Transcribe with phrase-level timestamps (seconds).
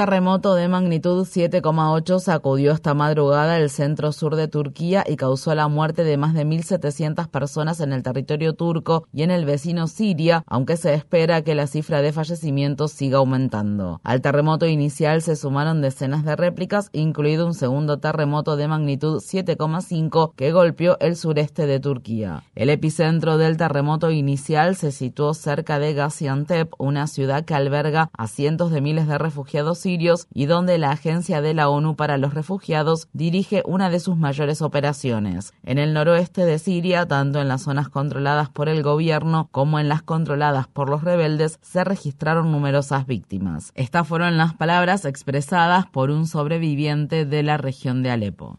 [0.00, 5.68] Terremoto de magnitud 7,8 sacudió esta madrugada el centro sur de Turquía y causó la
[5.68, 10.42] muerte de más de 1.700 personas en el territorio turco y en el vecino Siria,
[10.46, 14.00] aunque se espera que la cifra de fallecimientos siga aumentando.
[14.02, 20.32] Al terremoto inicial se sumaron decenas de réplicas, incluido un segundo terremoto de magnitud 7,5
[20.34, 22.44] que golpeó el sureste de Turquía.
[22.54, 28.28] El epicentro del terremoto inicial se situó cerca de Gaziantep, una ciudad que alberga a
[28.28, 29.84] cientos de miles de refugiados
[30.32, 34.62] y donde la Agencia de la ONU para los Refugiados dirige una de sus mayores
[34.62, 35.52] operaciones.
[35.64, 39.88] En el noroeste de Siria, tanto en las zonas controladas por el gobierno como en
[39.88, 43.72] las controladas por los rebeldes, se registraron numerosas víctimas.
[43.74, 48.58] Estas fueron las palabras expresadas por un sobreviviente de la región de Alepo.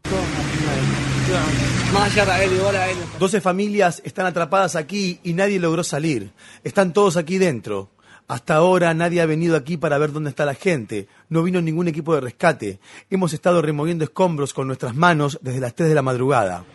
[3.20, 6.32] 12 familias están atrapadas aquí y nadie logró salir.
[6.64, 7.90] Están todos aquí dentro.
[8.32, 11.10] Hasta ahora nadie ha venido aquí para ver dónde está la gente.
[11.32, 12.82] No vino ningún equipo de rescate.
[13.10, 16.66] Hemos estado removiendo escombros con nuestras manos desde las 3 de la madrugada.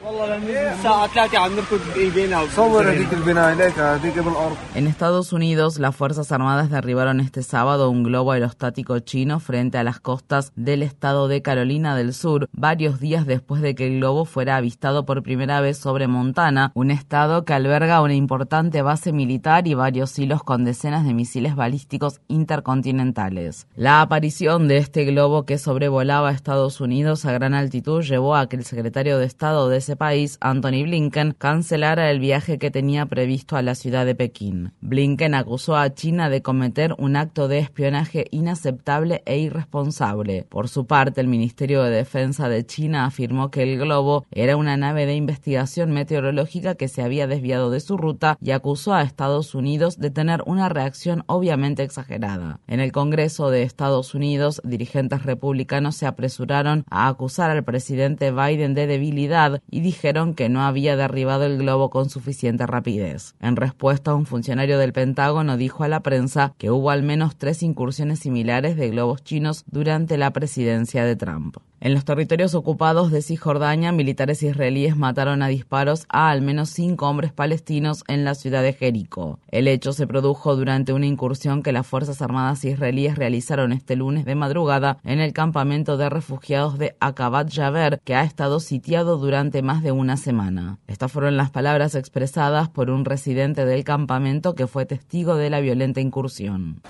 [4.75, 9.85] En Estados Unidos, las Fuerzas Armadas derribaron este sábado un globo aerostático chino frente a
[9.85, 14.25] las costas del estado de Carolina del Sur, varios días después de que el globo
[14.25, 19.69] fuera avistado por primera vez sobre Montana, un estado que alberga una importante base militar
[19.69, 23.67] y varios hilos con decenas de misiles balísticos intercontinentales.
[23.77, 28.55] La aparición de este globo que sobrevolaba Estados Unidos a gran altitud llevó a que
[28.55, 33.57] el secretario de Estado de ese país, Anthony Blinken, cancelara el viaje que tenía previsto
[33.57, 34.73] a la ciudad de Pekín.
[34.83, 40.47] Blinken acusó a China de cometer un acto de espionaje inaceptable e irresponsable.
[40.49, 44.77] Por su parte, el Ministerio de Defensa de China afirmó que el globo era una
[44.77, 49.57] nave de investigación meteorológica que se había desviado de su ruta y acusó a Estados
[49.57, 52.61] Unidos de tener una reacción obviamente exagerada.
[52.69, 58.75] En el Congreso de Estados Unidos, dirigentes republicanos se apresuraron a acusar al presidente Biden
[58.75, 63.35] de debilidad y dijeron que no había derribado el globo con suficiente rapidez.
[63.41, 67.63] En respuesta, un funcionario del Pentágono dijo a la prensa que hubo al menos tres
[67.63, 71.57] incursiones similares de globos chinos durante la presidencia de Trump.
[71.79, 77.07] En los territorios ocupados de Cisjordania, militares israelíes mataron a disparos a al menos cinco
[77.07, 79.39] hombres palestinos en la ciudad de Jericó.
[79.49, 84.25] El hecho se produjo durante una incursión que las Fuerzas Armadas israelíes realizaron este lunes
[84.25, 89.61] de madrugada en el campamento de refugiados de Akabat Jaber, que ha estado sitiado durante
[89.61, 90.79] más de una semana.
[90.87, 95.61] Estas fueron las palabras expresadas por un residente del campamento que fue testigo de la
[95.61, 96.81] violenta incursión.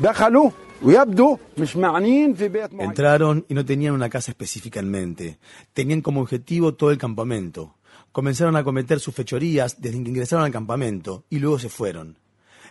[2.79, 5.39] Entraron y no tenían una casa específica en mente.
[5.73, 7.75] Tenían como objetivo todo el campamento.
[8.13, 12.19] Comenzaron a cometer sus fechorías desde que ingresaron al campamento y luego se fueron.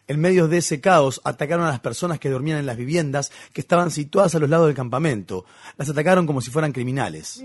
[0.07, 3.61] En medio de ese caos, atacaron a las personas que dormían en las viviendas que
[3.61, 5.45] estaban situadas a los lados del campamento.
[5.77, 7.43] Las atacaron como si fueran criminales.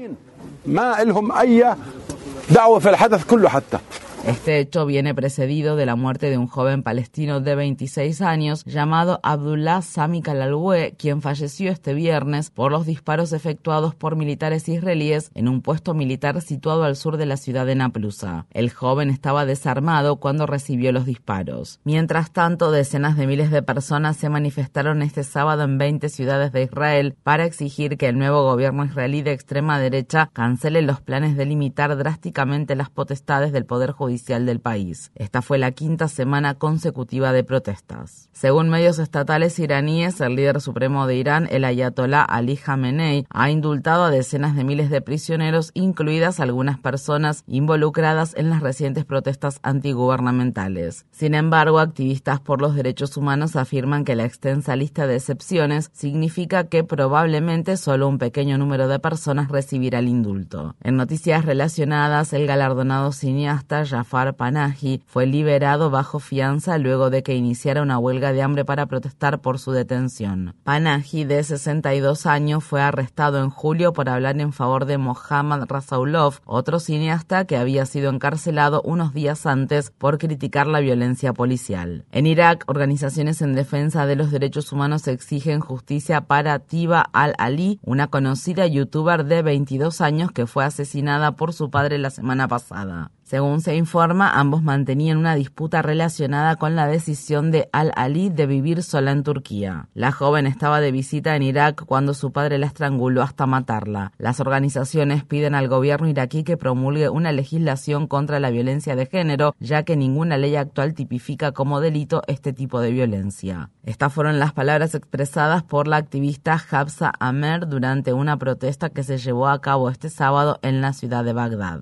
[4.26, 9.18] Este hecho viene precedido de la muerte de un joven palestino de 26 años llamado
[9.22, 15.48] Abdullah Sami Kalalwe, quien falleció este viernes por los disparos efectuados por militares israelíes en
[15.48, 18.46] un puesto militar situado al sur de la ciudad de Naplusa.
[18.50, 21.80] El joven estaba desarmado cuando recibió los disparos.
[21.84, 26.64] Mientras tanto, decenas de miles de personas se manifestaron este sábado en 20 ciudades de
[26.64, 31.46] Israel para exigir que el nuevo gobierno israelí de extrema derecha cancele los planes de
[31.46, 35.12] limitar drásticamente las potestades del Poder Judicial del país.
[35.14, 38.28] Esta fue la quinta semana consecutiva de protestas.
[38.32, 44.04] Según medios estatales iraníes, el líder supremo de Irán, el ayatolá Ali Khamenei, ha indultado
[44.04, 51.06] a decenas de miles de prisioneros, incluidas algunas personas involucradas en las recientes protestas antigubernamentales.
[51.12, 56.64] Sin embargo, activistas por los derechos humanos afirman que la extensa lista de excepciones significa
[56.64, 60.74] que probablemente solo un pequeño número de personas recibirá el indulto.
[60.82, 67.34] En noticias relacionadas, el galardonado cineasta Jafar Panahi fue liberado bajo fianza luego de que
[67.34, 70.54] iniciara una huelga de hambre para protestar por su detención.
[70.64, 76.40] Panahi, de 62 años, fue arrestado en julio por hablar en favor de Mohammad Rasaulov,
[76.46, 82.06] otro cineasta que había sido encarcelado unos días antes por criticar la violencia policial.
[82.10, 88.06] En Irak, organizaciones en defensa de los derechos humanos exigen justicia para Tiba al-Ali, una
[88.06, 93.10] conocida youtuber de 22 años que fue asesinada por su padre la semana pasada.
[93.30, 98.84] Según se informa, ambos mantenían una disputa relacionada con la decisión de Al-Ali de vivir
[98.84, 99.88] sola en Turquía.
[99.94, 104.12] La joven estaba de visita en Irak cuando su padre la estranguló hasta matarla.
[104.16, 109.56] Las organizaciones piden al gobierno iraquí que promulgue una legislación contra la violencia de género,
[109.58, 113.70] ya que ninguna ley actual tipifica como delito este tipo de violencia.
[113.82, 119.18] Estas fueron las palabras expresadas por la activista Habsa Amer durante una protesta que se
[119.18, 121.80] llevó a cabo este sábado en la ciudad de Bagdad.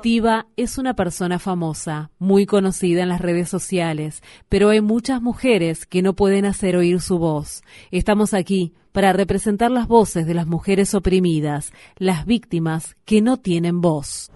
[0.00, 5.86] Tiva es una persona famosa, muy conocida en las redes sociales, pero hay muchas mujeres
[5.86, 7.62] que no pueden hacer oír su voz.
[7.90, 13.80] Estamos aquí para representar las voces de las mujeres oprimidas, las víctimas que no tienen
[13.80, 14.30] voz.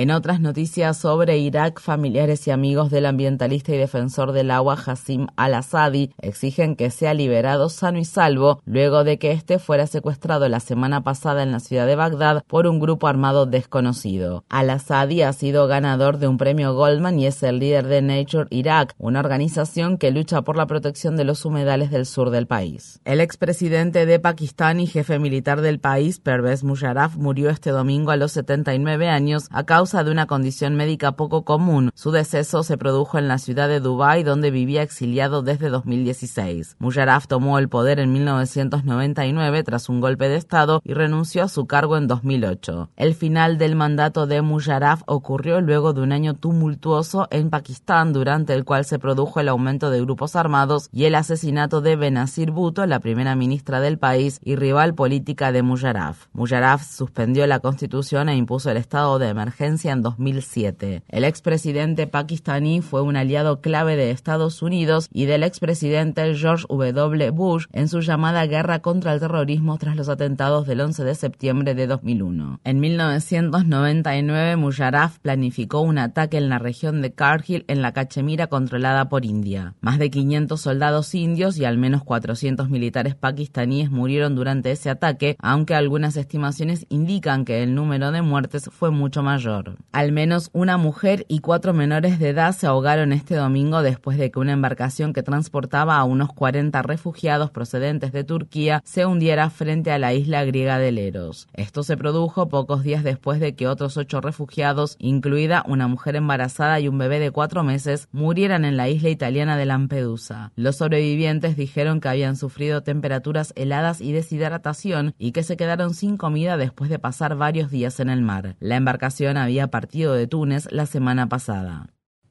[0.00, 5.26] En otras noticias sobre Irak, familiares y amigos del ambientalista y defensor del agua Hassim
[5.36, 10.60] al-Assadi exigen que sea liberado sano y salvo luego de que este fuera secuestrado la
[10.60, 14.46] semana pasada en la ciudad de Bagdad por un grupo armado desconocido.
[14.48, 18.94] Al-Assadi ha sido ganador de un premio Goldman y es el líder de Nature Iraq,
[18.96, 23.02] una organización que lucha por la protección de los humedales del sur del país.
[23.04, 28.16] El expresidente de Pakistán y jefe militar del país, Pervez Musharraf, murió este domingo a
[28.16, 31.90] los 79 años a causa de una condición médica poco común.
[31.96, 36.76] Su deceso se produjo en la ciudad de Dubái, donde vivía exiliado desde 2016.
[36.78, 41.66] Musharraf tomó el poder en 1999 tras un golpe de Estado y renunció a su
[41.66, 42.90] cargo en 2008.
[42.94, 48.54] El final del mandato de Musharraf ocurrió luego de un año tumultuoso en Pakistán, durante
[48.54, 52.86] el cual se produjo el aumento de grupos armados y el asesinato de Benazir Bhutto,
[52.86, 56.26] la primera ministra del país y rival política de Musharraf.
[56.32, 61.04] Musharraf suspendió la constitución e impuso el estado de emergencia en 2007.
[61.08, 67.30] El expresidente pakistaní fue un aliado clave de Estados Unidos y del expresidente George W.
[67.30, 71.74] Bush en su llamada guerra contra el terrorismo tras los atentados del 11 de septiembre
[71.74, 72.60] de 2001.
[72.64, 79.08] En 1999, Musharraf planificó un ataque en la región de Kargil en la Cachemira controlada
[79.08, 79.74] por India.
[79.80, 85.36] Más de 500 soldados indios y al menos 400 militares pakistaníes murieron durante ese ataque,
[85.38, 89.59] aunque algunas estimaciones indican que el número de muertes fue mucho mayor.
[89.92, 94.30] Al menos una mujer y cuatro menores de edad se ahogaron este domingo después de
[94.30, 99.92] que una embarcación que transportaba a unos 40 refugiados procedentes de Turquía se hundiera frente
[99.92, 101.48] a la isla griega de Leros.
[101.54, 106.80] Esto se produjo pocos días después de que otros ocho refugiados, incluida una mujer embarazada
[106.80, 110.52] y un bebé de cuatro meses, murieran en la isla italiana de Lampedusa.
[110.56, 116.16] Los sobrevivientes dijeron que habían sufrido temperaturas heladas y deshidratación y que se quedaron sin
[116.16, 118.56] comida después de pasar varios días en el mar.
[118.60, 121.86] La embarcación había partido de Túnez la semana pasada.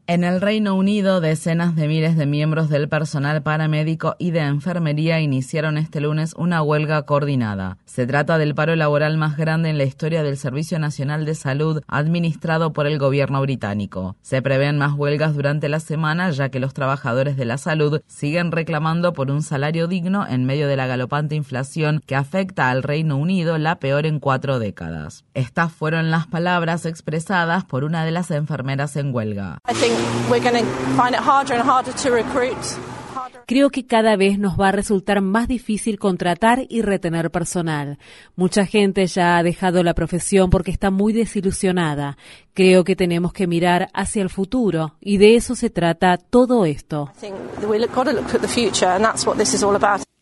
[0.10, 5.20] En el Reino Unido, decenas de miles de miembros del personal paramédico y de enfermería
[5.20, 7.78] iniciaron este lunes una huelga coordinada.
[7.86, 11.84] Se trata del paro laboral más grande en la historia del Servicio Nacional de Salud
[11.88, 14.16] administrado por el gobierno británico.
[14.24, 18.52] Se prevén más huelgas durante la semana ya que los trabajadores de la salud siguen
[18.52, 23.16] reclamando por un salario digno en medio de la galopante inflación que afecta al Reino
[23.16, 25.24] Unido, la peor en cuatro décadas.
[25.36, 29.60] Estas fueron las palabras expresadas por una de las enfermeras en huelga.
[33.46, 37.98] Creo que cada vez nos va a resultar más difícil contratar y retener personal.
[38.36, 42.16] Mucha gente ya ha dejado la profesión porque está muy desilusionada.
[42.54, 47.12] Creo que tenemos que mirar hacia el futuro y de eso se trata todo esto.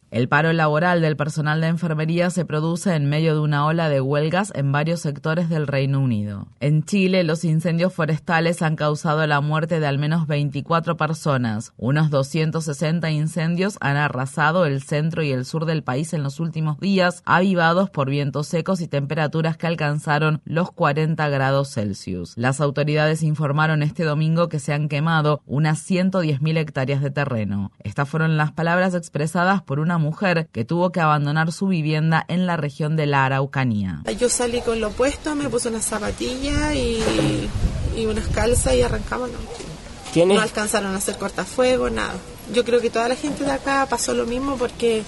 [0.10, 4.00] El paro laboral del personal de enfermería se produce en medio de una ola de
[4.00, 6.48] huelgas en varios sectores del Reino Unido.
[6.62, 11.74] En Chile, los incendios forestales han causado la muerte de al menos 24 personas.
[11.76, 16.80] Unos 260 incendios han arrasado el centro y el sur del país en los últimos
[16.80, 22.32] días, avivados por vientos secos y temperaturas que alcanzaron los 40 grados Celsius.
[22.38, 27.74] Las autoridades informaron este domingo que se han quemado unas 110.000 hectáreas de terreno.
[27.84, 32.46] Estas fueron las palabras expresadas por una mujer que tuvo que abandonar su vivienda en
[32.46, 34.04] la región de la Araucanía.
[34.20, 37.00] Yo salí con lo opuesto, me puse unas zapatillas y,
[38.06, 39.30] unas calzas y arrancamos.
[40.25, 42.16] No alcanzaron a hacer cortafuegos, nada.
[42.54, 45.04] Yo creo que toda la gente de acá pasó lo mismo porque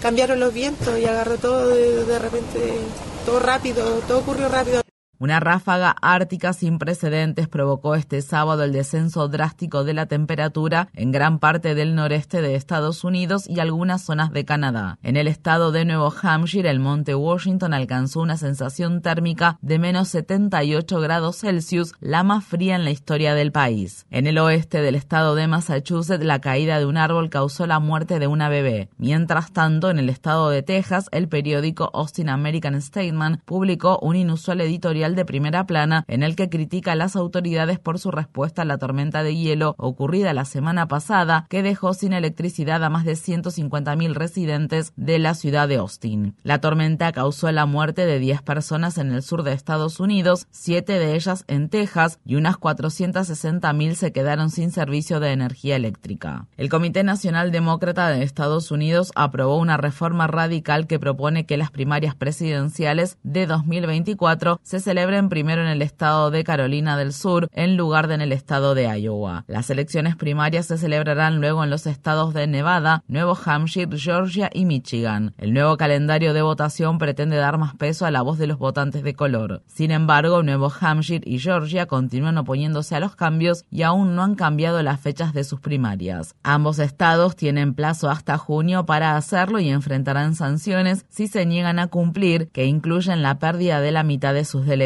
[0.00, 2.78] cambiaron los vientos y agarró todo de, repente
[3.24, 4.85] todo rápido, todo ocurrió rápido.
[5.18, 11.10] Una ráfaga ártica sin precedentes provocó este sábado el descenso drástico de la temperatura en
[11.10, 14.98] gran parte del noreste de Estados Unidos y algunas zonas de Canadá.
[15.02, 20.08] En el estado de Nuevo Hampshire, el monte Washington alcanzó una sensación térmica de menos
[20.08, 24.04] 78 grados Celsius, la más fría en la historia del país.
[24.10, 28.18] En el oeste del estado de Massachusetts, la caída de un árbol causó la muerte
[28.18, 28.90] de una bebé.
[28.98, 34.60] Mientras tanto, en el estado de Texas, el periódico Austin American Statement publicó un inusual
[34.60, 38.64] editorial de primera plana en el que critica a las autoridades por su respuesta a
[38.64, 43.12] la tormenta de hielo ocurrida la semana pasada que dejó sin electricidad a más de
[43.12, 46.34] 150.000 residentes de la ciudad de Austin.
[46.42, 50.98] La tormenta causó la muerte de 10 personas en el sur de Estados Unidos, 7
[50.98, 56.46] de ellas en Texas y unas 460.000 se quedaron sin servicio de energía eléctrica.
[56.56, 61.70] El Comité Nacional Demócrata de Estados Unidos aprobó una reforma radical que propone que las
[61.70, 67.50] primarias presidenciales de 2024 se celebren celebren primero en el estado de Carolina del Sur
[67.52, 69.44] en lugar de en el estado de Iowa.
[69.46, 74.64] Las elecciones primarias se celebrarán luego en los estados de Nevada, Nuevo Hampshire, Georgia y
[74.64, 75.34] Michigan.
[75.36, 79.02] El nuevo calendario de votación pretende dar más peso a la voz de los votantes
[79.02, 79.62] de color.
[79.66, 84.34] Sin embargo, Nuevo Hampshire y Georgia continúan oponiéndose a los cambios y aún no han
[84.34, 86.36] cambiado las fechas de sus primarias.
[86.42, 91.88] Ambos estados tienen plazo hasta junio para hacerlo y enfrentarán sanciones si se niegan a
[91.88, 94.85] cumplir, que incluyen la pérdida de la mitad de sus delegados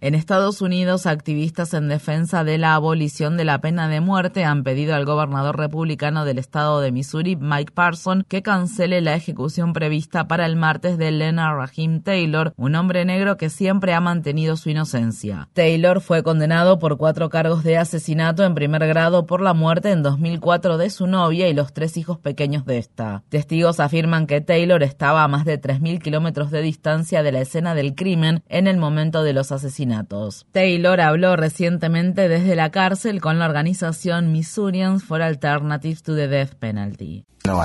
[0.00, 4.62] en Estados Unidos, activistas en defensa de la abolición de la pena de muerte han
[4.62, 10.28] pedido al gobernador republicano del estado de Missouri, Mike Parson, que cancele la ejecución prevista
[10.28, 14.70] para el martes de Leonard Raheem Taylor, un hombre negro que siempre ha mantenido su
[14.70, 15.48] inocencia.
[15.52, 20.04] Taylor fue condenado por cuatro cargos de asesinato en primer grado por la muerte en
[20.04, 23.24] 2004 de su novia y los tres hijos pequeños de esta.
[23.30, 27.74] Testigos afirman que Taylor estaba a más de 3.000 kilómetros de distancia de la escena
[27.74, 30.46] del crimen en el momento de los asesinatos.
[30.52, 36.54] Taylor habló recientemente desde la cárcel con la organización Missourians for Alternatives to the Death
[36.54, 37.24] Penalty.
[37.46, 37.60] No,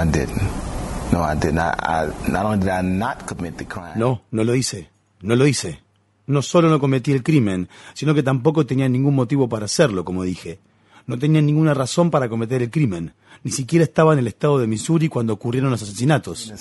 [3.96, 4.90] No, no lo hice.
[5.22, 5.82] No lo hice.
[6.28, 10.24] No solo no cometí el crimen, sino que tampoco tenía ningún motivo para hacerlo, como
[10.24, 10.60] dije.
[11.08, 13.14] No tenía ninguna razón para cometer el crimen.
[13.44, 16.54] Ni siquiera estaba en el estado de Missouri cuando ocurrieron los asesinatos.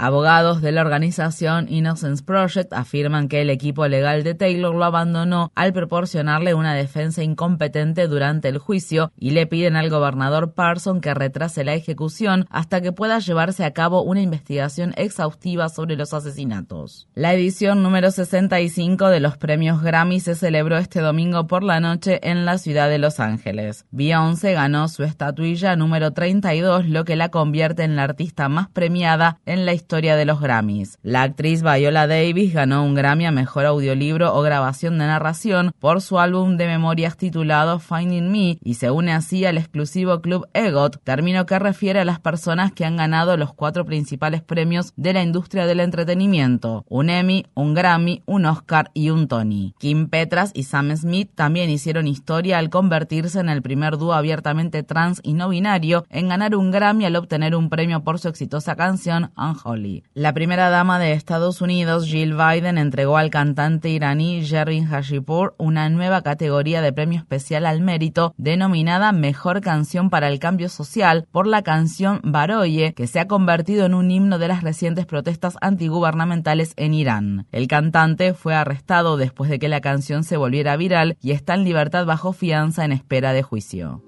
[0.00, 5.50] Abogados de la organización Innocence Project afirman que el equipo legal de Taylor lo abandonó
[5.56, 11.14] al proporcionarle una defensa incompetente durante el juicio y le piden al gobernador Parson que
[11.14, 17.08] retrase la ejecución hasta que pueda llevarse a cabo una investigación exhaustiva sobre los asesinatos.
[17.14, 22.20] La edición número 65 de los premios Grammy se celebró este domingo por la noche
[22.22, 23.84] en la ciudad de Los Ángeles.
[23.90, 29.40] Beyoncé ganó su estatuilla número 32, lo que la convierte en la artista más premiada
[29.44, 30.98] en la historia historia de los Grammys.
[31.02, 36.02] La actriz Viola Davis ganó un Grammy a Mejor Audiolibro o Grabación de Narración por
[36.02, 41.02] su álbum de memorias titulado Finding Me y se une así al exclusivo club EGOT,
[41.04, 45.22] término que refiere a las personas que han ganado los cuatro principales premios de la
[45.22, 49.74] industria del entretenimiento, un Emmy, un Grammy, un Oscar y un Tony.
[49.78, 54.82] Kim Petras y Sam Smith también hicieron historia al convertirse en el primer dúo abiertamente
[54.82, 58.76] trans y no binario en ganar un Grammy al obtener un premio por su exitosa
[58.76, 59.77] canción Unholy.
[60.14, 65.88] La primera dama de Estados Unidos, Jill Biden, entregó al cantante iraní Jervin Hashipur una
[65.88, 71.46] nueva categoría de premio especial al mérito denominada Mejor Canción para el Cambio Social por
[71.46, 76.72] la canción Baroye, que se ha convertido en un himno de las recientes protestas antigubernamentales
[76.76, 77.46] en Irán.
[77.52, 81.64] El cantante fue arrestado después de que la canción se volviera viral y está en
[81.64, 84.07] libertad bajo fianza en espera de juicio.